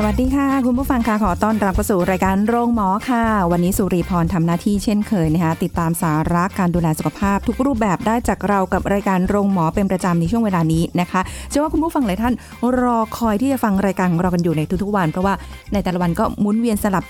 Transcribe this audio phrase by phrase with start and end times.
[0.00, 12.34] สวัสดีค่ะ คุณผู้ฟังค่ะขอต้อนรับเข้าสู่รายการโรงหมอค่ะ วันนี้สุริพรทำหน้าที่เช่นเคยนะคะติดตามสาระการดูแลสุขภาพ ทุกรูปแบบได้จากเรากับรายการโรงหมอเป็นประจำในช่วงเวลานี้นะคะเชื่อว่าคุณผู้ฟังหลายท่าน
[12.80, 15.34] รอคอยที่จะฟังรายการของเรากันอยู่ในทุกๆวัน เพราะว่า
[15.72, 17.04] ในแต่ละวันก็หมุนเวียนสลับ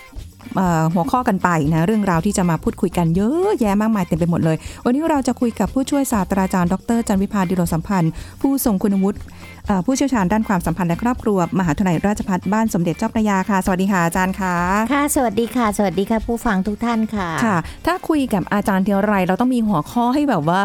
[0.93, 9.17] หัวข้อกันไปนะเรื่องราวที่จะมาพูดคุยกันเยอะแยะมากมายเต็มไปหมดเลย วันนี้เราจะคุยกับผู้ช่วยศาสตราจารย์ดรจันวิพาดิโรสัมพันธ์ ผู้ทรงคุณวุฒิ
[9.67, 14.55] เอ่อผู้เชี่ยวชาญด้านความสัมพันธ์และครอบครัว มหาวิทยาลัยราชภัฏบ้านสมเด็จเจ้าพระยาค่ะ สวัสดีค่ะอาจารย์ค่ะ
[14.93, 20.63] ค่ะ สวัสดีค่ะ สวัสดีค่ะ ผู้ฟังทุกท่านค่ะ ค่ะ ถ้าคุยกับอาจารย์เทียวไรเราต้องมีหัวข้อให้แบบว่า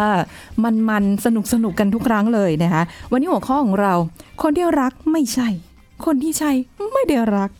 [0.64, 3.94] มันมันสนุกสนุกๆกันทุกครั้งเลยนะคะ วันนี้หัวข้อของเรา
[4.42, 5.48] คนที่รักไม่ใช่
[6.06, 6.50] คนที่ใช่
[6.92, 7.50] ไม่ได้รัก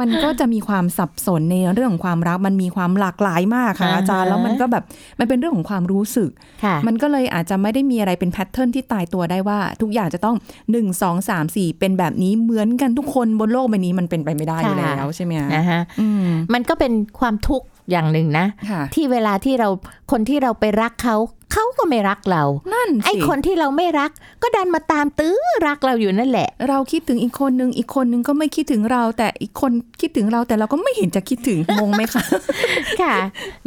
[0.00, 4.84] มันก็จะมีความสับสนในเรื่องของความรัก มันมีความหลากหลายมากค่ะอ่าฮะอาจารย์แล้วมันก็แบบ
[5.18, 6.30] มันเป็นเรื่องของความรู้สึก
[6.64, 10.36] ค่ะมันก็เลยอาจจะไม่ได้มีอะไรเป็นแพทเทิร์นที่ตายตัวได้ว่า ทุกอย่างจะต้อง
[10.72, 19.68] 1 2 3 4 เป็นแบบนี้เหมือนกันทุกคนบนโลกใบนี้มันเป็นไปไม่ได้อยู่ค่ะแล้วใช่ไหมคะนะฮะอืมมันก็เป็นความทุกข์อย่างหนึ่งนะค่ะที่เวลาที่เรา
[20.10, 21.16] คนที่เราไปรักเขา
[21.52, 22.42] เขาก็ไม่รักเรา
[22.74, 24.10] นั่นสิไอ้คนที่เราไม่รัก
[24.42, 32.22] ก็ดันมาตามตื้อรักเราอยู่นั่นแหละ เราคิดถึงอีกคนนึงอีกคนนึงก็ไม่คิดถึงเรา แต่อีกคนคิดถึงเราแต่เราก็ไม่เห็นจะคิดถึงงงไหมคะ
[33.00, 33.14] ค่ะ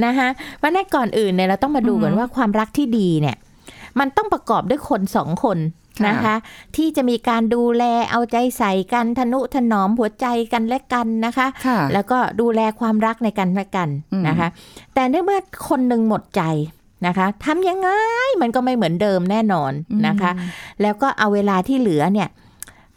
[0.05, 0.27] นะคะ
[0.59, 3.37] เพราะในก่อนอื่นเนี่ยเราต้องมาดูก่อนอือฮึว่าความรักที่ดีเนี่ย
[3.99, 5.59] มันต้องประกอบด้วยคนสองคน
[5.99, 6.35] ค่ะนะคะ
[6.75, 14.47] ที่จะมีการดูแลเอาใจใส่กันทนุถนอมหัวใจกันและกันนะคะค่ะแล้วก็ดูแลความรักในกันและกันอืมนะคะ
[14.93, 16.43] แต่เนื่อเมื่อคนหนึ่งหมดใจ
[17.05, 17.89] นะคะทำยังไง
[18.41, 19.71] มันก็ไม่เหมือนเดิมแน่นอน
[20.07, 20.31] นะคะ
[20.81, 22.29] แล้วก็เอาเวลาที่เหลือเนี่ย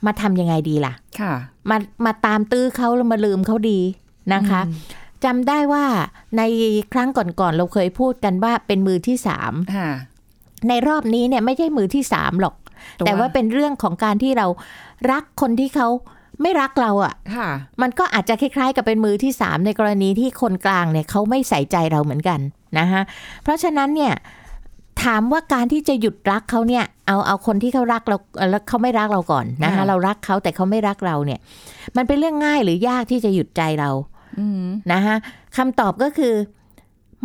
[0.07, 1.33] มาทำยังไงดีล่ะ ค่ะ
[1.71, 3.81] มามาตามตื้อเขาแล้วมาลืมเขาดี
[4.35, 5.85] นะคะอืมจำได้ว่า
[6.39, 6.43] ใน
[6.93, 9.91] ครั้งก่อนๆเราเคยพูดกันว่าเป็นมือที่สามค่ะ
[10.69, 12.55] ในรอบนี้เนี่ยไม่ใช่มือที่สามหรอก
[13.07, 14.47] แต่ว่าเป็นเรื่องของการที่เรา
[15.11, 15.89] รักคนที่เขา
[16.43, 17.49] ไม่รักเราอะ่ะค่ะ
[17.83, 22.41] มันก็อาจจะคล้ายๆ กับเป็นมือที่สามในกรณีที่คนกลางเนี่ยเขาไม่ใส่ใจเราเหมือนกัน
[22.79, 23.03] นะคะ
[23.43, 24.15] เพราะฉะนั้นเนี่ย
[25.03, 31.39] ถามว่าการที่จะหยุดรักเขาเนี่ยเอาเอาคนที่เขารักเราเอ่อแล้วเขาไม่รักเราก่อนนะคะค่ะเรารักเขาแต่เขาไม่รักเราเนี่ย
[31.97, 33.91] มันเป็นเรื่องง่ายหรือยากที่จะหยุดใจเรา
[34.39, 35.17] อืมนะคะ
[35.57, 36.35] คำตอบก็คือ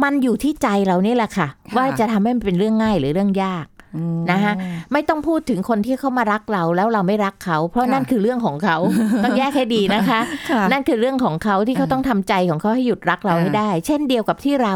[0.03, 3.67] มันอยู่ที่ใจเรานี่แหละค่ะค่ะว่าจะทำให้มันเป็นเรื่องง่ายหรือเรื่องยาก
[3.97, 4.53] อืมนะคะ
[4.93, 8.77] ไม่ต้องพูดถึงคนที่เขามารักเราแล้วเราไม่รักเขา เพราะค่ะนั่นคือเรื่องของเขา
[9.23, 10.19] ต้องแยกให้ดีนะคะ
[10.51, 14.75] ค่ะนั่นคือเรื่องของเขาที่เขาอ่าต้องทำใจของเขาให้หยุดรักเราอ่าให้ได้ เช่นเดียวกับที่เรา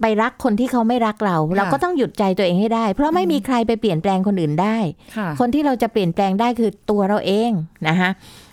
[0.00, 4.76] ไปรักคนที่เขาไม่รักเรา เราก็ต้องหยุดใจตัวเองให้ได้ เพราะไม่มีใครไปเปลี่ยนแปลงคนอื่นได้
[5.16, 7.50] ค่ะคนที่เราจะเปลี่ยนแปลงได้คือตัวเราเอง
[7.88, 8.10] นะคะ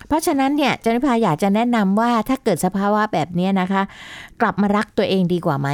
[0.07, 3.81] เพราะฉะนั้นเนี่ยจันพิพาอยากจะแนะนำว่าถ้าเกิดสภาวะแบบเนี้ยนะคะ
[4.41, 5.69] กลับมารักตัวเองดีกว่าไหม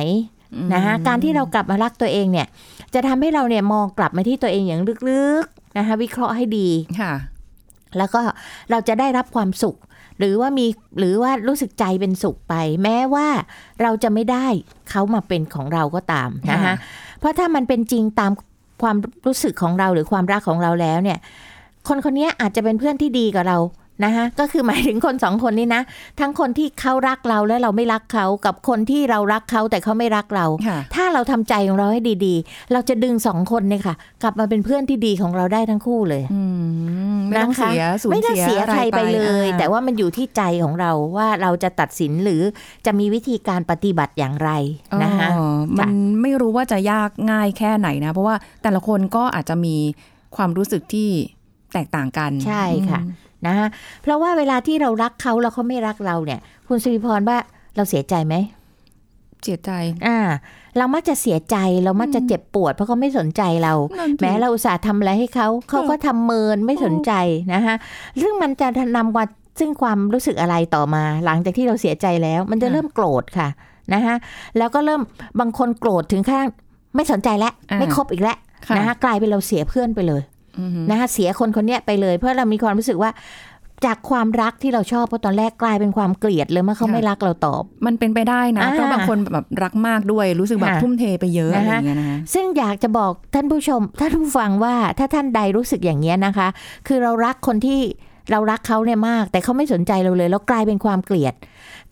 [0.74, 2.48] นะคะการที่เรากลับมารักตัวเองเนี่ย
[2.94, 6.70] จะทำให้เราเนี่ยมองกลับมาที่ตัวเองอย่างลึกๆนะคะวิเคราะห์ให้ดี
[7.02, 7.14] ค่ะ
[7.98, 8.22] แล้วก็
[8.72, 9.76] เราจะได้รับความสุข
[10.20, 10.66] หรือว่ามี
[11.00, 13.28] หรือว่ารู้สึกใจเป็นสุขไป แม้ว่า
[13.82, 14.48] เราจะไม่ได้
[14.90, 16.76] เขามาเป็นของเราก็ตามนะคะค่ะ
[17.20, 18.32] เพราะถ้ามันเป็นจริงตาม
[18.82, 18.96] ความ
[19.26, 21.20] รู้สึกของเราหรือความรักของเราแล้วเนี่ย
[21.88, 23.58] คนคนนี้อาจจะเป็นเพื่อนที่ดีกับเรา
[24.04, 25.84] นะคะก็คือหมายถึงคนสองคนนี้นะ
[26.20, 36.42] ทั้งคนที่เขารักเราและเราไม่รักเขากับคนที่เรารักเขาแต่เขาไม่รักเราค่ะถ้าเราทำใจของเราให้ดีๆ เราจะดึงสองคนเนี่ยค่ะ กลับมาเป็นเพื่อนที่ดีของเราได้ทั้งคู่เลยอื
[37.16, 42.42] มไม่ต้องนะคะเสียสูญไม่ได้เสีเสียยอะไรใครไปเลยอ่าแต่ว่ามันอยู่ที่ใจของเราว่าเราจะตัดสินหรือ
[42.86, 44.52] จะมีวิธีการปฏิบัติอย่างไร
[45.04, 45.92] นะคะอ๋อมัน
[46.22, 49.76] ไม่รู้ว่าจะยากง่ายแค่ไหนนะ เพราะว่าแต่ละคนก็อาจจะมี
[50.36, 51.10] ความรู้สึกที่
[51.74, 53.02] แตกต่างกัน ใช่ค่ะ
[53.46, 53.68] นะคะ
[54.02, 57.38] เพราะว่าเวลาที่เรารักเขาแล้วเขาไม่รักเราเนี่ย คุณสิริพรว่า
[57.76, 58.36] เราเสียใจไหม
[59.44, 59.72] เสียใจ
[60.08, 60.18] อ่า
[60.78, 67.12] เรามักจะเสียใจ เรามักจะเจ็บปวด เพราะเขาไม่สนใจเรานั่นสิแม้เราอุตส่าห์ทำอะไรให้เขา เขาก็ทำเมินไม่สนใจ
[67.54, 67.76] นะคะ
[68.22, 68.68] ซึ่งมันจะ
[68.98, 69.24] นำมา
[69.60, 73.48] ซึ่งความรู้สึกอะไรต่อมา หลังจากที่เราเสียใจแล้ว มันจะค่ะเริ่มโกรธค่ะ
[73.94, 74.16] นะคะ
[74.58, 75.02] แล้วก็เริ่ม
[75.40, 76.48] บางคนโกรธถึงขั้น
[76.96, 78.38] ไม่สนใจแล้วอ่าไม่คบอีกแล้ว
[78.68, 80.37] ค่ะนะคะกลายเป็นเราเสียเพื่อนไปเลยอือฮึ
[80.90, 83.12] นะคะเสียคนคนเนี้ยไปเลย เพราะเรามีความรู้สึกว่า
[83.86, 96.48] จากความรักที่เราชอบเพราะตอนแรกกลายเป็นความเกลียดเลยเมื่อเขาไม่รักเราตอบ มันเป็นไปได้นะอ่าเพราะบางคนแบบรักมากด้วยรู้สึกแบบค่ะทุ่มเทไปเยอะอะไรนะคะอย่างเงี้ยนะคะซึ่งอยากจะบอกท่านผู้ชมท่านผู้ฟังว่าถ้าท่านใดรู้สึกอย่างนี้ยนะคะ
[96.88, 97.80] คือเรารักคนที่
[98.32, 101.34] เรารักเขาเนี่ยมาก แต่เขาไม่สนใจเราเลย แล้วกลายเป็นความเกลียด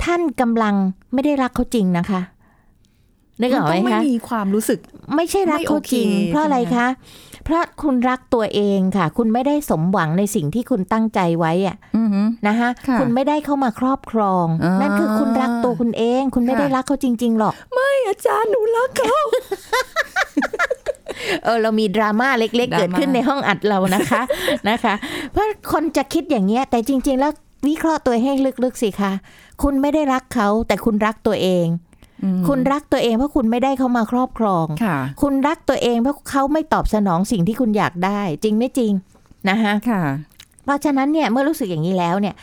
[0.04, 0.76] ท่านกำลัง
[1.14, 2.22] ไม่ได้รักเขาจริงนะคะ
[3.42, 4.80] นึกออกไหมต้องไม่คะมีความรู้สึก
[5.16, 6.88] ไม่ใช่รักไม่เขาโอเคจริง เพราะอะไรใช่ไหมคะ
[7.46, 19.18] เพราะคุณรักตัวเองค่ะ คุณไม่ได้สมหวังในสิ่งที่คุณตั้งใจไว้อะอือหือนะคะค่ะคุณไม่ได้เข้ามาครอบครองอ่านั่นั่นคือคุณรักตัวคุณเอง คุณไม่ค่ะได้รักเขาจริง ๆ หรอก ไม่อาจารย์หนูรักเขา
[21.44, 24.22] เออเรามีดราม่าเล็กๆดราม่าเกิดขึ้นในห้องอัดเรานะคะ
[24.70, 24.94] นะคะ
[25.32, 27.32] เพราะคนจะคิดอย่างเงี้ย แต่จริง ๆ แล้ว
[27.68, 28.34] วิเคราะห์ตัวให้
[28.64, 29.12] ลึกๆสิคะ
[29.62, 31.85] คุณไม่ได้รักเขาแต่คุณรักตัวเองอืม
[32.48, 38.92] คุณรักตัวเองเพราะคุณไม่ได้เขามาครอบครองค่ะคุณรักตัวเองเพราะเขาไม่ตอบสนองสิ่งที่คุณอยากได้ จริงไม่จริง
[39.50, 40.02] นะคะค่ะ
[40.64, 42.36] เพราะฉะนั้นเนี่ยเมื่อรู้สึกอย่างนี้แล้วเนี่ย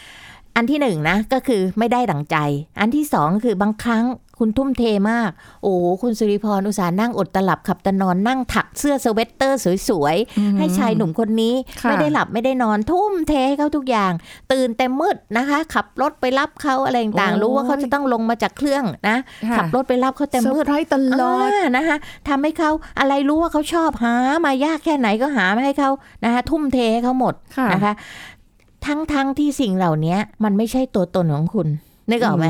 [0.56, 2.36] อันที่หนึ่งนะก็คือไม่ได้ดั่งใจ
[2.80, 4.04] อันที่สองคือบางครั้ง
[4.38, 5.30] คุณทุ่มเทมาก
[5.62, 14.12] โอ้คุณสุริพรอุตส่าห์นั่งอดตาหลับขับตานอนนั่งถักเสื้อสเวตเตอร์สวยอืมๆให้ชายหนุ่มคนนี้ค่ะไม่ได้หลับไม่ได้นอนทุ่มเทให้เขาทุกอย่าง
[14.52, 19.16] ตื่นแต่มืดนะคะ ขับรถไปรับเขาอะไรต่างๆ รู้ว่าเขาจะต้องลงมาจากเครื่องนะ
[19.50, 21.96] ค่ะขับรถไปรับเขาแต่มืดร์ไพรส์ตลอดนะคะ
[22.28, 24.14] ทำให้เขาอะไรรู้ว่าเขาชอบหา
[24.46, 25.90] มายากแค่ไหนก็หามาให้เขา
[26.24, 27.92] นะคะทุ่มเทให้เขาหมดค่ะนะคะ
[28.86, 31.68] ทั้งทั้งที่สิ่งเหล่านี้มันไม่ใช่ตัวตนของคุณ
[32.10, 32.46] นึกออกไหม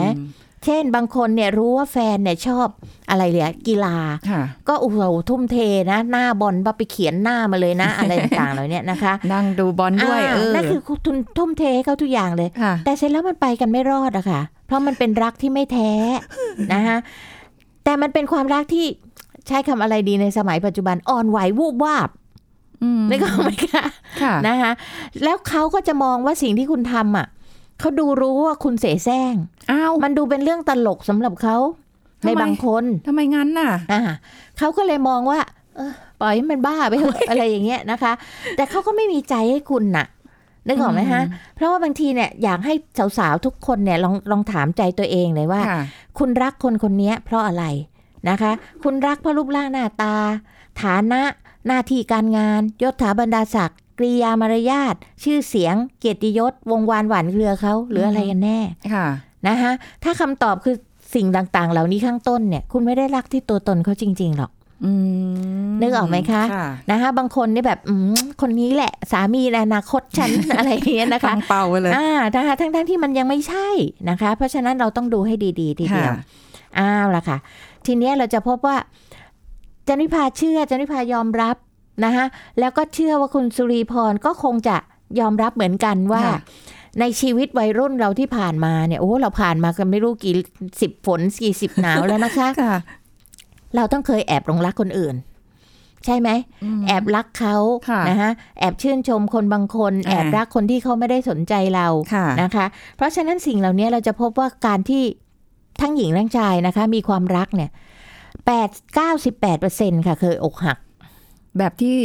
[0.64, 2.68] เช่นบางคนเนี่ยรู้ว่าแฟนเนี่ยชอบ
[3.10, 3.96] อะไรเลยกีฬา
[4.30, 4.98] ค่ะก็โอ้โห
[5.28, 5.56] ทุ่มเท
[5.90, 15.92] นะ หน้าบอลปไปเขียนหน้ามาเลยนะ อะไรต่างๆเหล่านี้นะคะ นั่งดูบอลด้วยอ่าเออนั่นคือทุนทุ่มเทให้เขาทุกอย่างเลยค่ะแต่เสร็จแล้วมันไปกันไม่รอดอะค่ะ เพราะมันเป็นรักที่ไม่แท้
[16.72, 16.96] นะคะ
[17.84, 18.86] แต่มันเป็นความรักที่
[19.46, 22.08] ใช้คำอะไรดีในสมัยปัจจุบันอ่อนไหววูบวาบ
[22.82, 23.84] อืมนึกออกไหมคะ
[24.22, 24.72] ค่ะนะคะ
[25.22, 27.26] แล้วเขาก็จะมองว่าสิ่งที่คุณทำอะ
[27.80, 29.34] เขาดูรู้ว่าคุณเสแสร้ง
[29.70, 31.56] อ้าวมันดูเป็นเรื่องตลกสำหรับเขา
[32.22, 34.00] ทำไมในบางคนทำไมงั้นน่ะอ่า
[34.58, 35.40] เขาก็เลยมองว่า
[35.76, 38.12] เออปล่อยให้มันบ้าไปเถอะอะไรอย่างเงี้ยนะคะ
[38.56, 40.06] แต่เขาก็ไม่มีใจให้คุณน่ะ
[40.66, 41.22] นึกออกไหมฮะ
[41.56, 42.74] เพราะว่าบางทีเนี่ยอยากให้
[43.18, 45.80] สาวๆทุกคนเนี่ยลองลองถามใจตัวเองเลยว่าค่ะ
[46.18, 47.64] คุณรักคนคนนี้เพราะอะไร
[48.28, 50.14] นะคะ คุณรักเพราะรูปร่างหน้าตา
[50.82, 51.22] ฐานะ
[51.66, 58.58] หน้าที่การงานยศถาบรรดาศักดิ์กริยามารยาทชื่อเสียง เกียรติยศวงวานหวานเครือเขาหรืออะไรกันแน่
[58.94, 59.06] ค่ะ
[59.48, 59.72] นะคะ
[60.04, 60.76] ถ้าคำตอบคือ
[61.14, 64.52] สิ่งต่างๆ เหล่านี้ข้างต้นเนี่ย คุณไม่ได้รักที่ตัวตนเขาจริง ๆ หรอก
[64.84, 64.92] อื
[65.68, 73.68] มนึกออกไหมคะค่ะนะคะ บางคนนี่แบบอืมคนนี้แหละสามีในอนาคตฉันอะไรอย่างเงี้ยนะคะตั้งเป้าไว้เลยอ่านะคะทั้งๆที่มันยังไม่ใช่
[74.10, 76.16] นะคะ เพราะฉะนั้นเราต้องดูให้ดีๆทีเดียวค่ะ
[76.78, 77.36] อ้าวละค่ะ
[77.86, 78.76] ทีเนี้ยเราจะพบว่า
[79.88, 81.56] จันวิพาเชื่อจันวิพายอมรับ
[82.04, 82.26] นะคะ
[82.60, 84.76] แล้วก็เชื่อว่าคุณสุรีพรก็คงจะ
[85.20, 86.38] ยอมรับเหมือนกันว่าค่ะ
[87.00, 90.34] ในชีวิตวัยรุ่นเราที่ผ่านมาเนี่ยโอ้เราผ่านมากันไม่รู้กี่
[90.80, 92.74] สิบฝนกี่สิบหนาวแล้วนะคะค่ะ
[93.76, 95.14] เราต้องเคยแอบหลงรักคนอื่น
[96.06, 96.28] ใช่ไหม
[96.88, 97.56] แอบรักเขา
[97.90, 102.66] ค่ะนะคะแอบชื่นชมคนบางคนอ่าแอบรักคนที่เขาไม่ได้สนใจเราค่ะนะคะ
[102.96, 105.02] เพราะฉะนั้นสิ่งเหล่านี้เราจะพบว่าการที่
[105.80, 107.70] ทั้งหญิงทั้งชายนะคะ มีความรักเนี่ย
[108.46, 110.78] แปดเก้าสิบแปดเปอร์เซ็นค่ะเคยอกหัก
[111.58, 111.98] แบบที่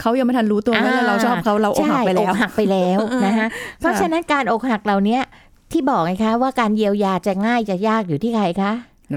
[0.00, 3.48] เขายังไม่ทันรู้ตัวว่าอ่าเราชอบเขาเราอกหักไปแล้ใช่วอกหักไปแล้วนะคะ
[3.80, 5.18] เพราะฉะนั้นการอกหักเหล่านี้
[5.72, 8.72] ที่บอกไงคะ ว่าการเยียวยาจะง่ายจะยากอยู่ที่ใครคะ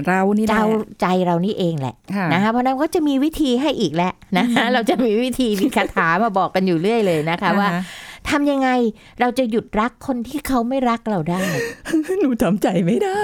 [0.08, 0.64] เรานี่แหละเรา
[1.00, 7.78] ใจเรานี่เองแหละค่ะนะคะเพราะฉะนั้นก็จะมีวิธีให้อีกแหละนะคะเราจะมีวิธีมีคาถามาบอกกันอยู่เรื่อยเลยนะคะว่าอ่
[8.30, 8.68] ทำยังไง
[9.20, 11.40] เราจะหยุดรักคนที่เขาไม่รักเราได้
[12.20, 13.22] หนูทำใจไม่ได้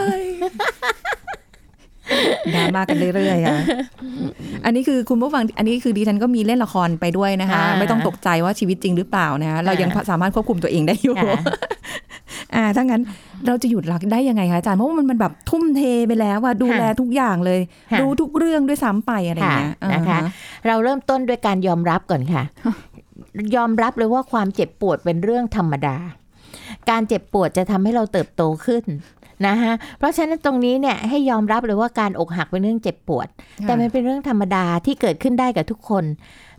[2.55, 3.59] ดราม่ากันเรื่อยๆค่ะ
[4.65, 11.41] อันนี้คือคุณผู้ฟังอันนี้คือดิฉันก็มีเล่นละครไปด้วยนะคะอ่าไม่ต้องตกใจว่าชีวิตจริงหรือเปล่านะคะเรายังสามารถควบคุมตัวเองได้อยู่ค่ะ
[12.55, 13.03] อ่าถ้างั้น
[13.47, 17.61] เราจะหยุดรักได้ยังไงคะอาจารย์เพราะว่ามันมันแบบทุ่มเทไปแล้วว่าดูแลทุกอย่างเลย
[17.93, 22.43] ค่ะรู้ทุกเรื่องด้วยซ้ำไปอะไรอย่างเงี้ยค่ะนะคะอ่าฮเราเริ่มต้นด้วยการยอมรับก่อนค่ะ
[23.57, 25.97] ยอมรับเลยว่าความเจ็บปวดเป็นเรื่องธรรมดา
[26.91, 28.85] การเจ็บปวดจะทำให้เราเติบโตขึ้น
[29.47, 33.29] นะคะเพราะฉะนั้นตรงนี้เนี่ยให้ยอมรับเลยว่าการอกหักเป็นเรื่องเจ็บปวด
[33.63, 36.05] แต่มันเป็นเรื่องธรรมดาที่เกิดขึ้นได้กับทุกคน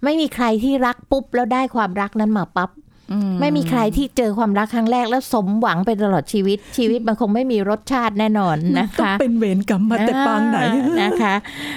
[0.04, 2.72] ไม่มีใครที่รักปุ๊บแล้วได้ความรักนั้นมาปั๊บ
[3.12, 11.36] อืไม่มีใครที่เจอความรักครั้งแรกแล้วสมหวังไปตลอดชีวิต ชีวิตมันคงไม่มีรสชาติแน่นอนนะต้องคะเป็นเวรกรรมมาแต่ปางไหนอ่านะคะ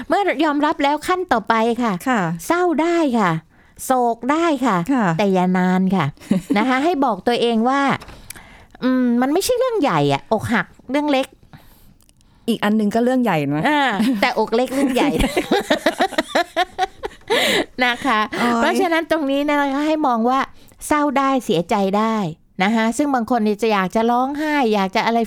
[0.09, 3.31] เมื่อยอมรับแล้วขั้นต่อไปค่ะค่ะเศร้าได้ค่ะ
[3.85, 6.07] โศกได้ค่ะค่ะ แต่อย่านานค่ะ
[6.59, 7.81] นะคะ ให้บอกตัวเองว่า
[8.83, 11.27] อืมมันไม่ใช่เรื่องใหญ่อะอกหัก เรื่องเล็ก
[12.49, 13.83] อีกอันหนึงก็เรื่องใหญ่นะอ่า
[14.21, 15.11] แต่อกเล็กเรื่องใหญ่
[17.85, 20.41] นะคะโอ๊ยเพราะฉะนั้นตรงนี้เนยนะคะให้มองว่า
[20.87, 22.17] เศร้าได้เสียใจได้
[22.63, 25.19] นะคะซึ่งบางคนเนี่ยจะอยากจะร้องไห้ อยากจะอะไร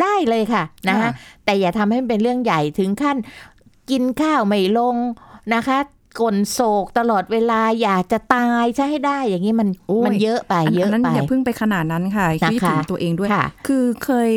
[0.00, 1.10] ได้เลยค่ะนะคะ
[1.44, 3.16] แต่อย่าทำให้มันเป็นเรื่องใหญ่ถึงขั้น
[3.90, 4.96] กินข้าวไม่ลง
[5.54, 5.78] นะคะ
[6.20, 14.32] กลนโศกตลอดเวลาอยากจะตายใช่ให้ได้ อย่างนี้มันโอ้ยมันเยอะไปอันเยอะอันนั้นไปอย่าเพิ่งไปขนาดนั้นค่ะนะคะคิดถึงตัวเองด้วยค่ะคือเคย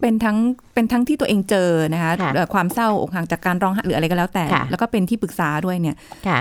[0.00, 0.38] เป็นทั้ง
[0.74, 6.38] เป็นทั้งที่ตัวเองเจอนะคะค่ะเอ่อความเศร้าอกหักจากการร้องไห้หรืออะไรก็แล้วแต่ค่ะแล้วก็เป็นที่ปรึกษาด้วยเนี่ยค่ะ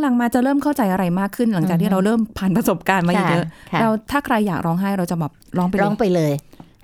[0.00, 6.32] หลังๆมาจะเริ่มเข้าใจอะไรมากขึ้น หลังจากอือฮึที่เราเริ่มผ่านประสบการณ์มาค่ะเยอะค่ะเราถ้าใครอยากร้องไห้เราจะแบบร้องไปเลร้องยไปเลย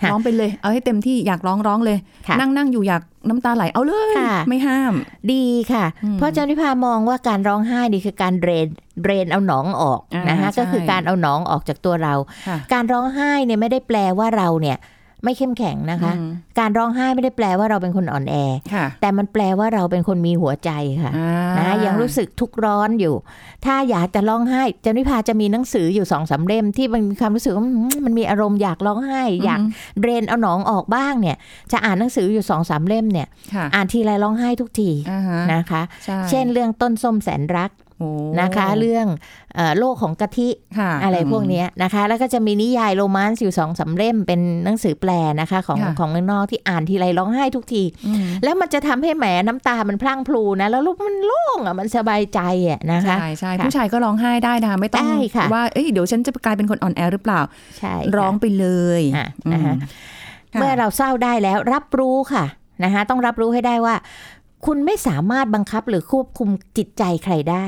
[0.03, 4.93] ค่ะร้องไปเลย เอาให้เต็มที่อยากร้องร้องเลยค่ะนั่งนั่งอยู่อยากน้ำตาไหลเอาเลยค่ะไม่ห้าม
[5.33, 8.67] ดีค่ะอืมเพราะอาจารย์วิพามองว่าการร้องไห้นี่คือการ drain
[9.03, 12.15] drain เอาหนองออกอ่านนะคะใช่ก็คือการเอาหนองออกจากตัวเรา
[12.49, 14.77] ค่ะการร้องไห้เนี่ยไม่ได้แปลว่าเราเนี่ย
[15.25, 18.35] ไม่เข้มแข็งนะคะอืมการร้องไห้ไม่ได้แปลว่าเราเป็นคนอ่อนแอ
[18.75, 20.71] ค่ะแต่มันแปลว่าเราเป็นคนมีหัวใจ
[21.03, 23.15] ค่ะอ่านะยังรู้สึกทุกข์ร้อนอยู่
[23.65, 29.61] ถ้าอยากจะร้องไห้อาจารย์วิพาจะมีหนังสืออยู่สองสามเล่มที่มันมีความรู้สึกว่าอืมมันมีอารมณ์อยากร้องไห้ อยาก
[30.01, 31.37] เดรนเอาหนองออกบ้างเนี่ย
[31.73, 37.86] จะอ่านหนังสืออยู่สองสามเล่มเนี่ยค่ะอ่านทีไรร้องไห้ทุกทีอ่าฮะนะคะใช่เช่นเรื่องต้นส้มแสนรักโอ้
[38.41, 39.07] นะคะ เรื่อง
[39.55, 40.49] เอ่อโลกของกะทิ
[40.79, 45.11] ค่ะอะไรพวกเนี้ยนะคะ แล้วก็จะมีนิยายโรแมนต์อยู่สองสามเล่มเป็นหนังสือแปล
[45.41, 57.41] นะคะของค่ะของเมืองนอกที่อ่านทีไรร้องไห้ทุกทีอืมแล้วมันจะทำให้แหมน้ำตามันพลั่งพลูนะแล้วลูกมันโล่งอะมันสบายใจอะนะคะใช่ใช่ค่ะผู้ชายก็ร้องไห้ได้นะคะไม่ต้องได้ค่ะว่าเอ้ยเดี๋ยวฉันจะกลายเป็นคนอ่อนแอหรือเปล่า
[57.79, 58.67] ใช่ค่ะร้องไปเล
[59.01, 59.89] ยอะนะคะอืม
[60.55, 62.45] ค่ะเมื่อเราเศร้าได้แล้วรับรู้ค่ะ
[62.85, 63.95] นะคะต้องรับรู้ให้ได้ว่า
[64.67, 67.67] คุณไม่สามารถบังคับหรือควบคุมจิตใจใครได้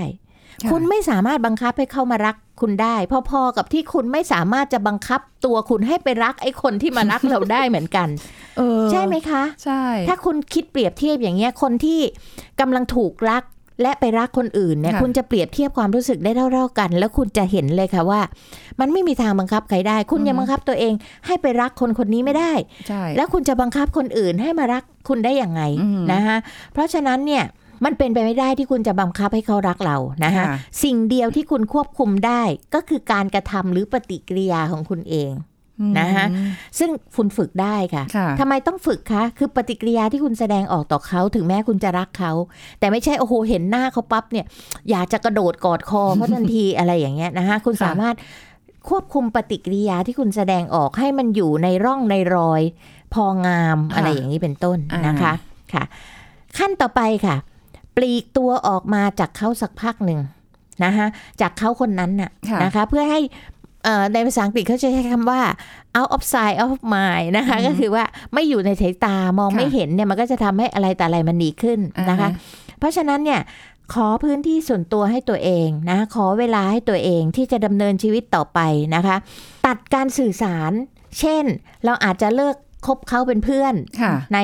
[0.63, 2.97] ค่ะคุณไม่สามารถบังคับให้เข้ามารักคุณได้
[3.31, 8.09] พอๆกับที่คุณไม่สามารถจะบังคับตัวคุณให้ไปรักไอ้คนที่มารักเราได้เหมือนกัน
[8.59, 12.01] เออใช่ไหมคะ ใช่ ถ้าคุณคิดเปรียบเทียบอย่างเงี้ยคนที่
[12.61, 13.43] กำลังถูกรัก
[13.83, 18.21] และไปรักคนอื่นเนี่ยค่ะคุณจะเปรียบเทียบความรู้สึกได้เท่าๆกัน แล้วคุณจะเห็นเลยค่ะว่า
[18.81, 20.95] มันไม่มีทางบังคับใครได้ คุณยังบังคับตัวเอง
[21.27, 22.53] ให้ไปรักคนคนนี้ไม่ได้
[22.89, 26.37] ใช่แล้วคุณจะบังคับคนอื่นให้มารักคุณได้อย่างไงอืมนะคะ
[26.73, 27.45] เพราะฉะนั้นเนี่ย
[27.85, 32.43] มันเป็นไปไม่ได้ที่คุณจะบังคับให้เขารักเรานะคะค่ะสิ่งเดียวที่คุณควบคุมได้
[32.75, 35.33] ก็คือการกระทำหรือปฏิกิริยาของคุณเอง
[35.99, 42.33] นะคะอืมซึ่งคุณฝึกได้ค่ะค่ะทำไมต้องฝึกคะ คือปฏิกิริยาที่คุณแสดงออกต่อเขาถึงแม้คุณจะรักเขา
[42.79, 44.47] แต่ไม่ใช่โอ้โหเห็นหน้าเขาปั๊บเนี่ย
[44.91, 48.17] อยากจะกระโดดกอดคอเขาทันทีอะไรอย่างเงี้ยนะคะคุณค่ะสามารถ
[48.89, 52.63] ควบคุมปฏิกิริยาที่คุณแสดงออกให้มันอยู่ในร่องในรอย
[53.15, 55.33] พองามอะไรอย่างนี้เป็นต้นนะคะ
[55.73, 55.85] ค่ะ
[56.59, 57.37] ขั้นต่อไปค่ะ
[57.97, 60.21] ปลีกตัวออกมาจากเขาสักพักหนึ่ง
[60.85, 61.07] นะคะ
[61.41, 63.58] จากเขาคนนั้นน่ะค่ะนะคะ เพื่อให้เอ่อ
[64.13, 65.41] ในภาษาอังกฤษเขาจะใช้คำว่า
[65.99, 68.05] out of sight out of mind นะคะอืมก็คือว่า
[68.35, 71.79] ไม่อยู่ในสายตามองค่ะไม่เห็นเนี่ยมันก็จะทำให้อะไรแต่อะไรมันดีขึ้น
[72.11, 72.41] นะคะอ่า
[72.75, 73.41] ฮเพราะฉะนั้นเนี่ย
[73.95, 78.61] ขอพื้นที่ส่วนตัวให้ตัวเองนะ ขอเวลาให้ตัวเองที่จะดำเนินชีวิตต่อไป
[78.95, 79.17] นะคะ
[79.67, 80.73] ตัดการสื่อสาร
[81.19, 81.45] เช่น
[81.85, 82.57] เราอาจจะเลิก
[82.87, 84.39] คบเขาเป็นเพื่อนค่ะใน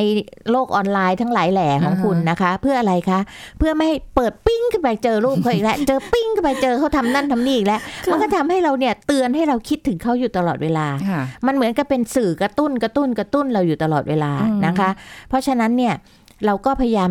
[0.50, 3.20] โลกออนไลน์ทั้งหลายแหล่ของอ่าฮะคุณนะคะ เพื่ออะไรคะ
[3.58, 14.90] เพื่อไม่ให้เปิดปิ้งขึ้นไปเจอรูปเขาอีกแล้ว เจอปิ้งขึ้นไปเจอเขาทำนั่นทำนี่อีกแล้ว มันก็ทำให้เราเนี่ยเตือนให้เราคิดถึงเขาอยู่ตลอดเวลาค่ะมันเหมือนกับเป็นสื่อกระตุ้นกระตุ้นกระตุ้นเราอยู่ตลอดเวลาอืมนะคะ
[15.28, 15.94] เพราะฉะนั้นเนี่ย
[16.46, 17.10] เราก็พยายาม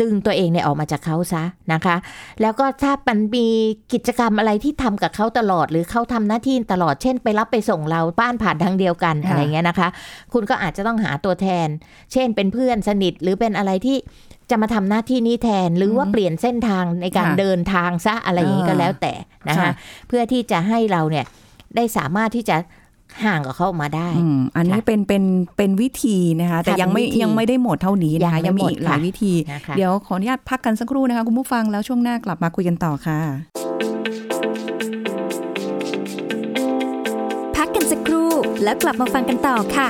[0.00, 1.96] ดึงตัวเองเนี่ยออกมาจากเขาซะนะคะ
[2.42, 3.46] แล้วก็ถ้ามันมี
[3.92, 9.88] กิจกรรมอะไรที่ทำกับเขาตลอด หรือเขาทำหน้าที่ตลอดเช่น ไปรับไปส่งเราบ้านผ่านทางเดียวกันค่ะอะไรเงี้ยนะคะ
[10.32, 11.68] คุณก็อาจจะต้องหาตัวแทน
[12.12, 13.96] เช่น เป็นเพื่อนสนิทหรือเป็นอะไรที่
[14.50, 19.12] จะมาทำหน้าที่นี้แทนหรือว่าอืมเปลี่ยนเส้นทางในการค่ะเดินทางซะอะไรอย่างนี้ก็อ่าแล้วแต่
[19.48, 19.70] นะคะค่ะ
[20.08, 21.24] เพื่อที่จะให้เราเนี่ย
[21.76, 22.56] ได้สามารถที่จะ
[23.24, 25.22] ห่างกับเขาออกมาได้อืมอันนี้ค่ะเป็นเป็น
[25.56, 33.20] เป็นวิธีนะคะ แต่ค่ะยังไม่เป็นวิธียังไม่ได้หมดเท่านี้นะคะยัยังงไม่มีหมดอีกหลายค่ะวิธีนะคะเดี๋ยวขออนุญาตพักกันสักครู่นะคะคุณผู้ฟังแล้วช่วงหน้ากลับมาคุยกันต่อค่ะ
[37.56, 38.30] พักกันสักครู่
[38.64, 39.88] แล้วกลับมาฟังกันต่อค่ะ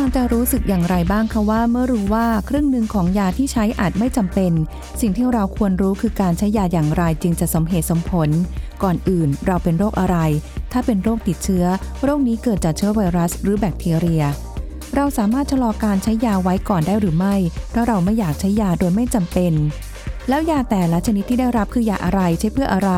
[0.00, 4.52] ฟังจะรู้สึกอย่างไรบ้างคะว่าเมื่อรู้ว่าครึ่งหนึ่งของยาที่ใช้อาจไม่จำเป็น
[5.00, 8.30] สิ่งที่เราควรรู้คือการใช้ยาอย่างไรจึงจะสมเหตุสมผล
[8.82, 10.16] ก่อนอื่นเราเป็นโรคอะไร
[10.72, 11.64] ถ้าเป็นโรคติดเชื้อ
[12.04, 14.24] โรคนี้เกิดจากเชื้อไวรัส หรือแบคทีเรีย
[14.94, 17.34] เราสามารถชะลอการใช้ยาไว้ก่อนได้หรือไม่
[17.70, 19.52] เพราะเราไม่อยากใช้ยาโดยไม่จำเป็น
[20.28, 22.90] แล้วยาแต่ละชนิดที่ได้รับคือยาอะไรใช้เพื่ออะไร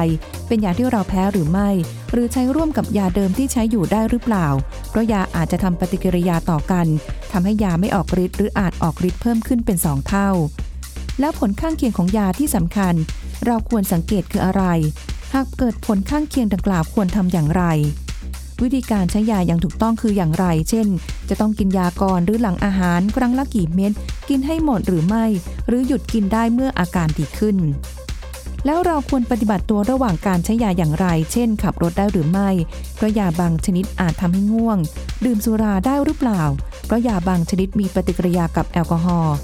[0.46, 1.68] เป็นยาที่เราแพ้หรือไม่
[2.12, 4.46] หรือใช้ร่วมกับยาเดิมที่ใช้อยู่ได้หรือเปล่า
[4.90, 6.86] เพราะยาอาจจะทำปฏิกิริยาต่อกัน
[7.32, 10.30] ทำให้ยาไม่ออกฤทธิ์หรืออาจออกฤทธิ์เพิ่มขึ้นเป็น 2 เท่า
[11.20, 12.94] แล้วผลข้างเคียงของยาที่สำคัญ
[13.46, 14.64] เราควรสังเกตคืออะไร
[15.34, 17.64] หากเกิดผลข้างเคียงดังกล่าวควรทำอย่างไร
[18.62, 20.88] วิธีการใช้ยาอย่างถูกต้องคืออย่างไร เช่น
[21.28, 23.92] จะต้องกินยาก่อนหรือหลังอาหาร ครั้งละกี่เม็ด
[24.28, 25.24] กินให้หมดหรือไม่
[25.68, 27.56] หรือหยุดกินได้เมื่ออาการดีขึ้น
[28.66, 32.50] แล้วเราควรปฏิบัติตัวระหว่างการใช้ยาอย่างไร เช่น ขับรถได้หรือไม่
[32.94, 34.78] เพราะยาบางชนิดอาจทำให้ง่วง
[35.24, 36.42] ดื่มสุราได้หรือเปล่า
[36.86, 39.36] เพราะยาบางชนิดมีปฏิกิริยากับแอลกอฮอล์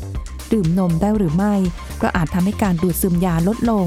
[0.53, 1.55] ดื่มนมได้หรือไม่
[2.03, 3.87] ก็อาจทำให้การดูดซึมยาลดลง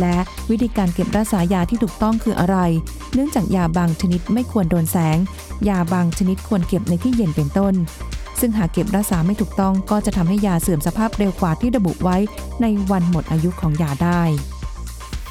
[0.00, 0.16] และ
[0.50, 2.56] วิธีการเก็บรักษายาที่ถูกต้องคืออะไร
[3.14, 5.18] เนื่องจากยาบางชนิดไม่ควรโดนแสง
[5.68, 7.74] ยาบางชนิดควรเก็บในที่เย็นเป็นต้น
[8.40, 12.16] ซึ่งหากเก็บรักษาไม่ถูกต้องก็จะทำให้ยาเสื่อมสภาพเร็วกว่าที่ระบุไว้
[12.62, 14.22] ในวันหมดอายุของยาได้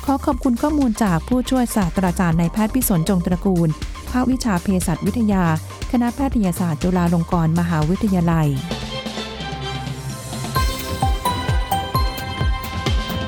[0.10, 3.70] ขอขอบคุณข้อมูลจากผู้ช่วยศาสตราจารย์นายแพทย์พิสนจงตระกูล
[4.12, 5.46] ภาควิชาเภสัชวิทยา
[5.92, 8.48] คณะแพทยศาสตร์จุฬาลงกรณ์มหาวิทยาลัย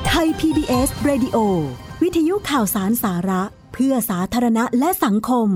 [0.06, 1.36] ไทย PBS Radio
[2.02, 5.48] วิทยุข่าวสารสาระ เพื่อสาธารณะและสังคม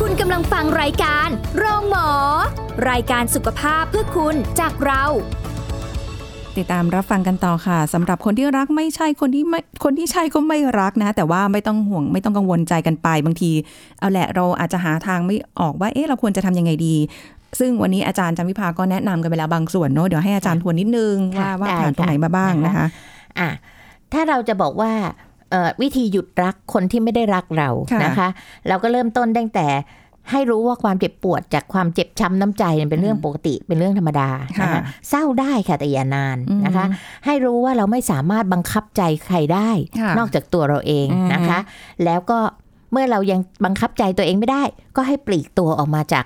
[0.00, 2.10] คุณกำลังฟังรายการ โรงหมอ
[2.90, 5.04] รายการสุขภาพเพื่อคุณจากเรา
[6.58, 13.50] ติดตามรับฟังกันต่อค่ะสำหรับคนที่รักไม่ใช่คนที่ไม่คนที่ใช่ก็ไม่รักนะ แต่ว่าไม่ต้องห่วงไม่ต้องกังวลใจกันไปบางที
[13.98, 16.96] เอาแหละเราอาจจะหาทางไม่ออกว่าเอ๊ะเราควรจะทำยังไงดี
[17.58, 22.86] ซึ่งวันนี้อาจารย์จันวิภาก็แนะนำกันไปแล้วบางส่วนเนาะเดี๋ยวให้อาจารย์ทวนนิดนึงว่าค่ะว่าได้ผ่านตรงไหนค่ะมาบ้างนะคะ
[23.38, 23.50] อะ
[24.12, 24.92] ถ้าเราจะบอกว่า
[25.50, 28.28] เอ่อวิธีหยุดรักคนที่ไม่ได้รักเราค่ะนะคะ
[28.68, 29.66] เราก็เริ่มต้นตั้งแต่
[30.30, 34.28] ให้รู้ว่าความเจ็บปวดจากความเจ็บช้ำน้ำใจเนี่ยเป็นเรื่องปกติเป็นเรื่องธรรมดา
[34.60, 36.86] นะคะค่ะเศร้าได้ค่ะแต่อย่านานนะคะ
[37.26, 41.58] ให้รู้ว่าเราไม่สามารถบังคับใจใครได้ค่ะนอกจากตัวเราเองอืมนะคะ
[42.04, 42.38] แล้วก็
[42.92, 44.62] เมื่อเรายังบังคับใจตัวเองไม่ได้
[44.96, 46.24] ก็ให้ปลีกตัวออกมาจาก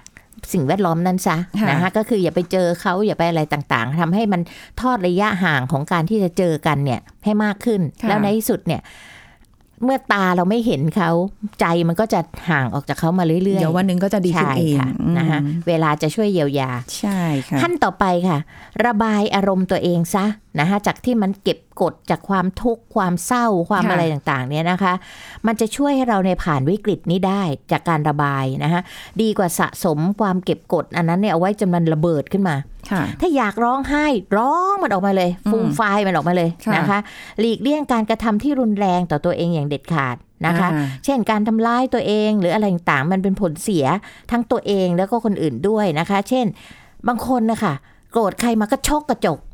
[0.53, 4.41] สิ่งแวดล้อมนั้นซะค่ะนะคะก็คืออย่าไปเจอเขาอย่าไปอะไรต่างๆทำให้มัน
[4.81, 8.81] ทอดระยะห่างของการที่จะเจอกันเนี่ยให้มากขึ้นค่ะแล้วในที่สุดเนี่ย
[9.83, 11.11] เมื่อตาเราไม่เห็นเขา
[11.61, 15.39] ใจมันก็จะห่างออกจากเขามาเรื่อยๆเดี๋ยววันหนึ่งก็จะดีขึ้นใช่เองค่ะอืมนะคะ
[15.69, 18.39] เวลาจะช่วยเยียวยา ใช่ค่ะขั้นต่อไปค่ะ
[18.87, 20.25] ระบายอารมณ์ตัวเองซะ
[20.61, 24.93] นะคะจากที่มันเก็บกดจากความทุกข์ความเศร้าความค่ะอะไรต่างๆเนี่ยนะคะ
[25.47, 27.43] มันจะช่วยให้เราในผ่านวิกฤตนี้ได้
[27.73, 28.81] จากการระบายนะคะ
[29.21, 32.57] ดีกว่าสะสมความเก็บกดอันนั้นเนี่ยเอาไว้จนมันระเบิดขึ้นมา
[32.91, 36.99] ค่ะถ้าอยากร้องไห้ร้องมันออกมาเลยอืมฟูมไฟายมันออกมาเลยค่ะนะคะ
[37.41, 43.85] หลีกเลี่ยงการกระทำที่รุนแรงต่อตัวเองอย่างเด็ดขาดนะคะอ่าเช่นการทำร้ายตัวเองหรืออะไรต่างๆมันเป็นผลเสีย
[44.31, 46.47] ทั้งตัวเองแล้วก็คนอื่นด้วยนะคะ เช่น
[47.09, 47.75] บางคนนะคะ
[48.13, 49.54] โกรธใครมาก็ชกกระจกอ่า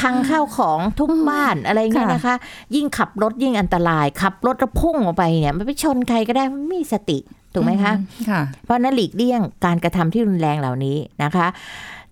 [0.00, 2.36] พังข้าวของทุบบ้านอะไรเงี้ยค่ะนะคะ
[2.74, 7.18] ยิ่งขับรถยิ่งอันตราย ขับรถแล้วพุ่งออกไปเนี่ย มันไปชนใครก็ได้มันไม่มีสติ
[7.54, 7.92] ถูกไหมคะ
[8.28, 11.46] ค่ะเพราะฉะนั้นหลีกเลี่ยงการกระทำที่รุนแรงเหล่านี้นะคะ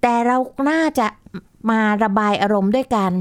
[0.02, 0.36] แต่เรา
[0.70, 1.06] น่าจะ
[1.70, 3.12] มาระบายอารมณ์ด้วยกัน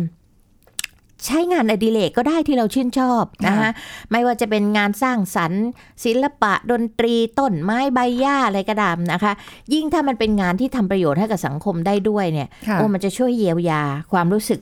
[1.26, 3.72] ใช้งานอดิเรกก็ได้ที่เราชื่นชอบนะคะค่ะ
[4.12, 5.64] ไม่ว่าจะเป็นงานสร้างสรรค์
[6.04, 9.34] ศิลปะดนตรีต้นไม้ใบหญ้าอะไรก็ตามนะคะ
[9.74, 14.60] ยิ่งถ้ามันเป็นงานที่ทำประโยชน์ให้กับสังคมได้ด้วยเนี่ยค่ะโอ้มันจะช่วยเยียวยาความรู้สึก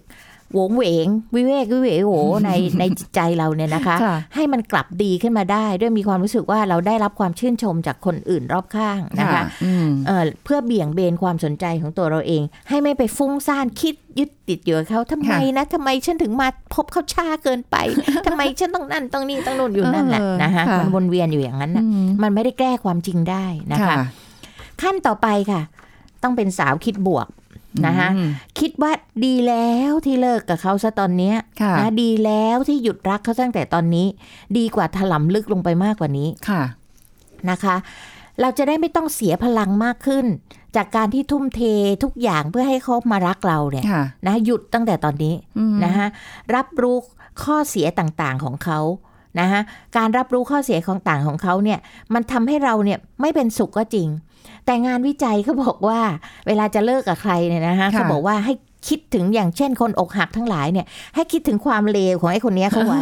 [0.54, 2.12] โหวงเหวงวิเวกวิเวโห
[2.46, 17.76] ในในจิตใจเราเนี่ยนะคะค่ะให้มันกลับดีขึ้นมาได้ด้วยมีความรู้สึกว่าเราได้รับความชื่นชมจากคนอื่นรอบข้างนะคะอืมเอ่อเพื่อเบี่ยงเบนความสนใจของตัวเราเอง ให้ไม่ไปฟุ้งซ่านคิดยึดติดอยู่กับเขาทำไมนะทำไมฉันถึงมาพบเขาช้าเกินไป
[18.28, 23.96] ทำไมฉันต้องนั่นต้องนี่ต้องนู่นอยู่นั่นแหละเออนะคะค่ะมันวนเวียนอยู่อย่างนั้นนะอืมมันไม่ได้แก้ความจริงได้นะคะ
[24.82, 25.62] ขั้นต่อไปค่ะ
[26.24, 27.28] ต้องเป็นสาวคิดบวก
[27.86, 28.92] นะคะอืมคิดว่า
[29.26, 34.08] ดีแล้วที่เลิกกับเขาซะตอนเนี้ยค่ะนะดีแล้วที่หยุดรักเขาตั้งแต่ตอนนี้
[34.58, 36.64] ดีกว่าถลำลึกลงไปมากกว่านี้ค่ะ
[37.50, 37.76] นะคะ
[38.42, 40.26] เราจะได้ไม่ต้องเสียพลังมากขึ้น
[40.76, 41.62] จากการที่ทุ่มเท
[42.04, 46.08] ทุกอย่างเพื่อให้เขามารักเราเนี่ยค่ะนะหยุดตั้งแต่ตอนนี้อืมนะคะ
[46.56, 46.98] รับรู้
[47.44, 48.80] ข้อเสียต่างๆของเขา
[49.40, 49.62] นะคะ
[49.98, 51.80] การรับรู้ข้อเสียของต่างของเขาเนี่ย
[52.14, 54.08] มันทำให้เราเนี่ยไม่เป็นสุขก็จริง
[54.66, 56.00] แต่งานวิจัยเขาบอกว่า
[56.48, 58.54] เวลาจะเลิกกับใครเนี่ยนะคะค่ะเขาบอกว่าให้
[58.88, 63.02] คิดถึงอย่างเช่นคนอกหักทั้งหลายเนี่ยให้คิดถึงความเลวของไอ้คนเนี้ยเขาไว้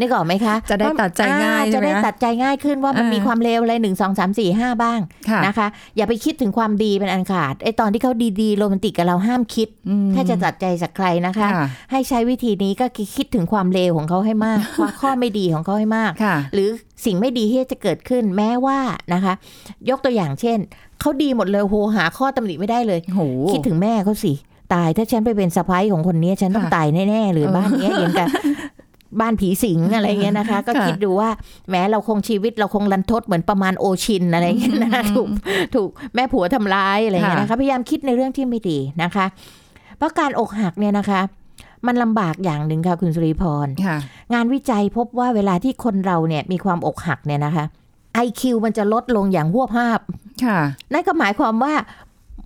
[0.00, 5.66] นึกออกไหมคะ จะได้ตัดใจง่ายอ่ใช่จะไหมได้คะตัดใจง่ายขึ้นว่ามันอ่ามีมีความเลวอะไรหนึ่งสองสามสี่ห้าบ้างค่ะนะคะ
[5.96, 16.68] อย่าไปคิดถึงความดีเป็นอันขาดไอ้ตอนที่เขาดีๆโรแมนติกกับเราห้ามคิดอืมถ้าจะตัดใจจากใครนะคะค่ะให้ใช้วิธีนี้ก็คือคิดถึงความเลวของเขาให้มากความข้อไม่ดีของเขาให้มากค่ะหรือ
[17.04, 18.78] สิ่งไม่ดีที่จะเกิดขึ้นแม้ว่า
[19.14, 19.34] นะคะ
[19.90, 20.58] ยกตัวอย่างเช่น
[21.00, 23.20] เขาดีหมดเลยโหหาข้อตำหนิไม่ได้เลยโห
[23.52, 24.32] คิดถึงแม่เขาสิ
[24.74, 28.28] ตายถ้าฉันไปเป็นสะพ้ายของคนนี้ฉันต้องค่ะตายแน่ๆเลยเออบ้านเนี้ยอย่างกับ
[29.20, 31.30] บ้านผีสิงอะไรเงี้ยนะคะ ก็ค่ะคิดดูว่า
[31.70, 35.28] แม้เราคงชีวิตเราคงรันทดเหมือนประมาณโอชินอะไรเงี้ยนะถูก
[35.74, 39.26] ถูกแม่ผัวทำร้ายอะไรเงี้ยนะคะพยายามคิดในเรื่องที่ไม่ดีนะคะ
[39.98, 41.20] เพราะการอกหักเนี่ยนะคะ
[41.86, 43.96] มันลำบากอย่างหนึ่งค่ะคุณสุริพรค่ะ
[44.34, 47.64] งานวิจัยพบว่าเวลาที่คนเราเนี่ยมีความอกหักเนี่ยนะคะ
[48.26, 50.00] IQ มันจะลดลงอย่างหวบภาพ
[50.44, 50.58] ค่ะ
[50.92, 51.74] นั่นก็หมายความว่า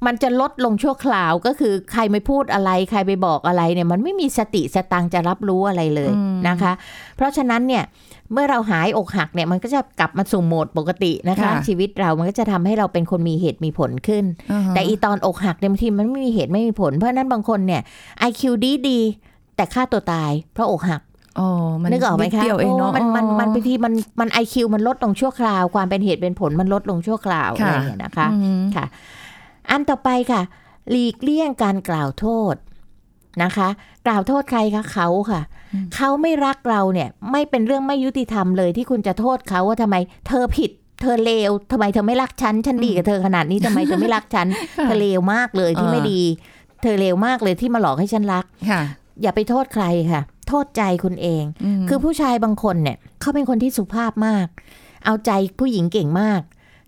[0.06, 6.12] มันจะลดลงชั่วคราวก็คือใครไม่พูดอะไร ใครไปบอกอะไรเนี่ยมันไม่มีสติสตังค์จะรับรู้อะไรเลย
[6.48, 6.72] นะคะ
[7.16, 7.84] เพราะฉะนั้นเนี่ย
[8.32, 17.82] เมื่อเราหายอกหักเนี่ยมันก็จะกลับมาสู่โหมดปกตินะคะค่ะชีวิตเรามันก็จะทำให้เราเป็นคนมีเหตุมีผลขึ้นอ่าฮะแต่อีตอนอกหักเนี่ยบางทีมันไม่มีเหตุไม่มีผล เพราะฉะนั้นบางคนเนี่ย
[18.28, 21.02] IQ ดีดีๆแต่ฆ่าตัวตายเพราะอกหัก
[21.38, 21.48] อ๋อ
[21.82, 28.86] มันนึกออกไหมนิดคะเดียวเองเนาะโมันมันอ๋อมันบางทีมันมัน IQ มันลดลงชั่วคราว ความเป็นเหตุเป็นผลมันลดลงชั่วคราวอะค่ะไรอย่างเงี้ยนะคะอืมค่ะ
[29.70, 30.42] อันต่อไปค่ะ
[30.90, 32.54] หลีกเลี่ยงการกล่าวโทษ
[33.42, 33.68] นะคะ
[34.06, 35.42] กล่าวโทษใครคะเขาค่ะ
[35.94, 39.96] เขาไม่รักเราเนี่ย ไม่เป็นเรื่องไม่ยุติธรรมเลยที่คุณจะโทษเขาว่าทำไม
[40.28, 44.46] เธอผิด เธอเลวทำไมเธอไม่รักฉันฉันดีกับเธอขนาดนี้ทำไมเธอไม่รักฉัน
[44.84, 46.22] เธอเลวมากเลยที่อ่าไม่ดี
[46.82, 48.82] เธอเลวมากเลยที่มาหลอกให้ฉันรักค่ะ
[49.22, 51.44] อย่าไปโทษใครค่ะ โทษใจคุณเอง
[51.80, 54.46] มคือผู้ชายบางคนเนี่ย เขาเป็นคนที่สุภาพมาก
[55.04, 56.40] เอาใจผู้หญิงเก่งมาก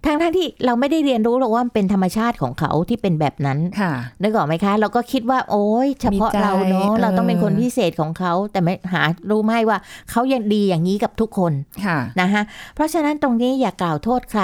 [0.06, 9.78] ทั้งทั้งๆที่เราไม่ได้เรียนรู้หรอกว่ามันเป็นธรรมชาติของเขาที่เป็นแบบนั้นค่ะนึกออกไหมคะ เราก็คิดว่า โอ๊ยเฉพาะมีใจเราเนาะเออเราต้องเป็นคนพิเศษของเขา แต่ไม่หารู้ไหมว่า
[10.10, 11.52] เขายังดีอย่างนี้กับทุกคน
[11.84, 12.42] ค่ะนะคะ
[12.74, 14.42] เพราะฉะนั้นตรงนี้อย่ากล่าวโทษใคร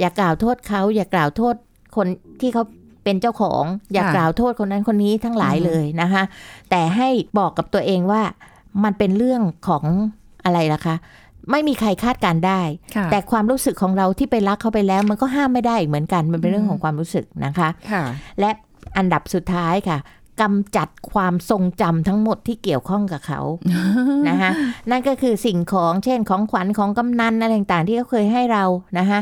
[0.00, 1.54] อย่ากล่าวโทษเขา อย่ากล่าวโทษ
[1.96, 2.06] คน
[2.40, 2.64] ที่เขา
[3.04, 6.22] เป็นเจ้าของ อย่ากล่าวโทษคนนั้นคนนี้ทั้งหลายเลยนะคะ
[6.70, 8.22] แต่ให้บอกกับตัวเองว่า
[8.84, 9.84] มันเป็นเรื่องของ
[10.44, 10.96] อะไรล่ะคะ
[11.50, 12.60] ไม่มีใครคาดการณ์ได้
[12.96, 18.02] ค่ะแต่ความรู้สึกของเราที่ไปรักเขาไปแล้ว มันก็ห้ามไม่ได้อีกเหมือนกัน มันเป็นเรื่องของความรู้สึกนะคะค่ะ
[18.40, 18.50] และ
[18.96, 19.98] อันดับสุดท้ายค่ะ
[20.42, 23.40] กำจัดความทรงจำทั้งหมดที่เกี่ยวข้องกับเขา
[24.28, 24.50] นะคะ
[24.90, 28.64] นั่นก็คือสิ่งของเช่นของขวัญของกำนันอะไรต่างๆ ที่เขาเคยให้เรา
[28.98, 29.18] นะคะ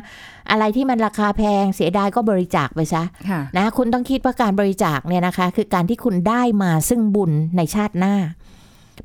[0.50, 8.14] อะไรที่มันราคาแพงเสียดายก็บริจาคไปซะค่ะนะคุณต้องคิดว่าการบริจาคเนี่ยนะคะ คือการที่คุณได้มาซึ่งบุญในชาติหน้า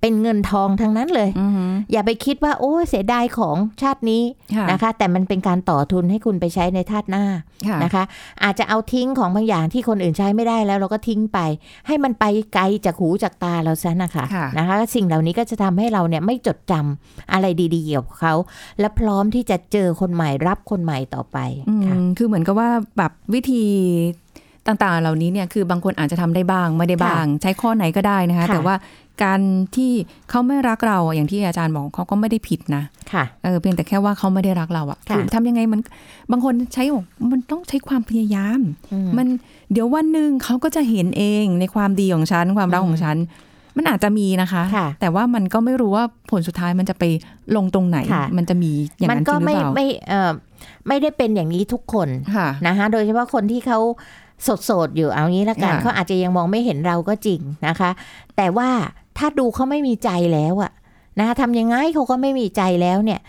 [0.02, 4.24] เป็นเงินทองทั้งนั้นเลยอือฮึอย่าไปคิดว่า โอ้เสียดายของชาตินี้
[4.56, 7.24] ค่ะนะคะ แต่มันเป็นการต่อทุนให้คุณไปใช้ในชาติหน้า
[7.68, 8.04] ค่ะนะคะ
[8.44, 11.40] อาจจะเอาทิ้งของบางอย่างที่คนอื่นใช้ไม่ได้แล้วเราก็ทิ้งไป
[11.88, 18.34] ให้มันไปไกลจากหูจากตาเราซะนะคะค่ะนะคะ สิ่งเหล่านี้ก็จะทำให้เราเนี่ยไม่จดจำอะไรดีๆเกี่ยวกับเขา
[18.80, 21.38] และพร้อมที่จะเจอคนใหม่รับคนใหม่ต่อไป
[21.70, 23.64] อืมค่ะคือเหมือนกับว่าแบบวิธี
[24.70, 28.76] ต่างๆ เหล่านี้เนี่ยคือบางคนอาจจะทำได้บ้างไม่ได้บ้าง ใช้ข้อไหนก็ได้นะคะค่ะแต่ว่า
[29.24, 29.42] การ
[29.76, 29.92] ที่
[30.30, 35.80] เขาไม่รักเราอย่างที่อาจารย์บอกเขาก็ไม่ได้ผิดนะค่ะเออเพียงแต่แค่ว่าเขาไม่ได้รักเราอะค่ะคือทำยังไงมัน
[36.32, 38.60] บางคนใช้บอกมันต้องใช้ความพยายาม
[38.94, 39.28] อืมมัน
[39.72, 43.18] เดี๋ยววันหนึ่งเขาก็จะเห็นเองในความดีของฉันความรักของฉัน
[43.78, 47.04] มันอาจจะมีนะคะค่ะแต่ว่ามันก็ไม่รู้ว่าผลสุดท้ายมันจะไป
[47.56, 50.32] ลงตรงไหนค่ะมันจะมีอย่างมันนั้นจก็ริงหรือไม่เปล่าไม่เอ่อ
[50.88, 53.80] ไม่ได้เป็นอย่างนี้ทุกคนค่ะนะคะโดยเฉพาะคนที่เขา
[54.29, 57.90] โสดๆ อยู่เอางี้ละกันค่ะเขาอาจจะยังมองไม่เห็นเราก็จริงนะคะ
[58.38, 58.70] แต่ว่า
[59.18, 60.72] ถ้าดูเขาไม่มีใจแล้วอะ
[61.20, 63.20] นะคะทำยังไงเขาก็ไม่มีใจแล้วเนี่ย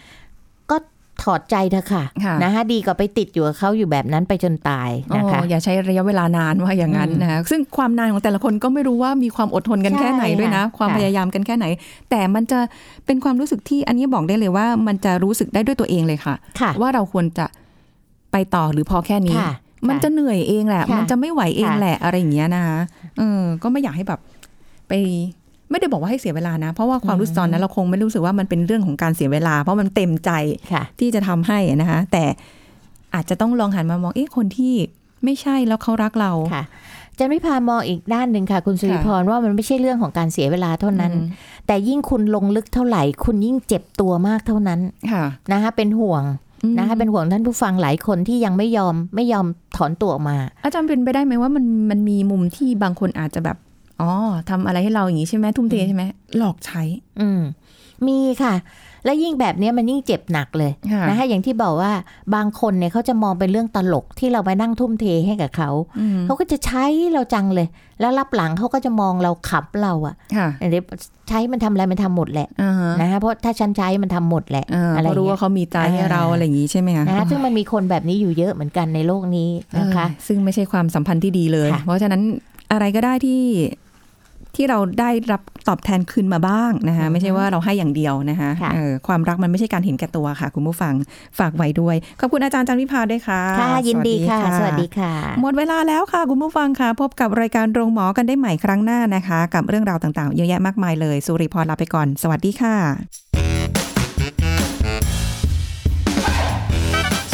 [0.71, 0.77] ก็
[1.23, 11.67] ถอดใจเถอะค่ะค่ะนะคะดีกว่าไปติดอยู่กับเขาอยู่แบบนั้นไปจนตายนะคะอ๋ออย่าใช้ระยะเวลานานว่าอย่างนั้นอืมนะคะซึ่งความนานของแต่ละคนก็ไม่รู้ว่ามีความอดทนกันใช่แค่ไหนด้วยนะค่ะความค่ะพยายามกันแค่ไหน
[12.11, 12.59] แต่มันจะ
[13.07, 17.47] เป็นความรู้สึกที่อันนี้บอกได้เลยว่า มันจะรู้สึกได้ด้วยตัวเองเลยค่ะค่ะว่าเราควรจะ
[18.33, 19.53] ไปต่อหรือพอแค่นี้ค่ะ
[19.89, 22.79] มันจะเหนื่อยเองแหละค่ะมันจะไม่ไหวเองค่ะแหละอะไรอย่างเงี้ยนะคะ
[23.19, 24.21] เออ ก็ไม่อยากให้แบบ
[24.89, 24.93] ไป
[25.71, 30.31] ไม่ได้บอกว่าให้เสียเวลานะ เพราะว่าความรู้สึกตอนนั้นเราคงไม่รู้สึกว่ามันเป็นเรื่องของการเสียเวลา เพราะมันเต็มใจ
[30.73, 32.25] ค่ะที่จะทำให้นะคะ แต่
[33.15, 34.75] อาจจะต้องลองหันมามองเอ๊ะคนที่
[35.25, 36.65] ไม่ใช่แล้วเขารักเราค่ะ
[37.19, 41.27] จะไม่พามองอีกด้านหนึ่งค่ะ คุณสุริพรว่ามันไม่ใช่เรื่องของการเสียเวลาเท่านั้นอืม
[41.67, 44.81] แต่ยิ่งคุณลงลึกเท่าไหร่ คุณยิ่งเจ็บตัวมากเท่านั้น
[45.13, 49.47] ค่ะนะคะเป็นห่วงอืม นะคะเป็นห่วงท่านผู้ฟังหลายคนที่ยังไม่ยอมไม่ยอม
[49.77, 53.57] ถอนตัวออกมา อาจารย์เป็นไปได้ไหมว่ามันมันมีมุมที่บางคนอาจจะแบบ
[54.01, 54.11] อ๋อ
[54.51, 56.03] ทำอะไรให้เราอย่างนี้ใช่ไหมทุ่มเทใช่ไหม
[56.39, 56.83] หลอกใช้
[57.21, 57.41] อืม
[58.07, 58.55] มีค่ะ
[59.05, 61.93] และยิ่งแบบเนี้ยมันยิ่งเจ็บหนักเลยค่ะนะคะอย่างที่บอกว่า
[62.35, 67.67] บางคนเนี่ยเขาจะมองเป็นเรื่องตลกที่เราไปนั่งทุ่มเทให้กับเขาอืมเขาก็จะใช้เราจังเลย
[68.01, 70.85] แล้วรับหลังเขาก็จะมองเราขับเราอะค่ะเดี๋ยว
[71.29, 79.49] ใช้มันทำอะไรมันทำหมดแหละอ่าฮะนะคะเพราะถ้าฉันใช้มันทำหมดแหละอ่าอะไรเพราะรู้เงี้ว่ายเขามีใจให้อ่าเราอะไรอย่างนี้ใช่ไหมคะนะคะซึ่งมันมีคนแบบนี้อยู่เยอะเหมือนกันในโลกนี้
[79.81, 82.23] นะคะเออซึ่งไม่ใช่ความสัมพันธ์ที่ดีเลยค่ะเพราะฉะนั้น
[82.73, 83.41] อะไรก็ได้ที่
[84.57, 90.95] ที่เราได้รับตอบแทนคืนมาบ้างนะคะไม่ใช่ว่าเราให้อย่างเดียวนะคะค่ะเออความรักมันไม่ใช่การเห็นแก่ตัวค่ะ คุณผู้ฟัง
[91.39, 102.77] ฝากไว้ด้วย ขอบคุณอาจารย์จันวิพาด้วยค่ะค่ะยินดีค่ะ สวัสดีค่ะ หมดเวลาแล้วค่ะ คุณผู้ฟังค่ะ พบกับรายการโรงหมอกันได้ใหม่ครั้งหน้านะคะ กับเรื่องราวต่างๆ เยอะแยะมากมายเลยสุริพรลาไปก่อน สวัสดีค่ะ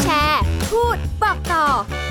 [0.01, 1.65] แชร์ พูดบอกต่อ